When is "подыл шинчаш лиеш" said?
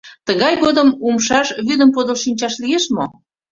1.95-2.85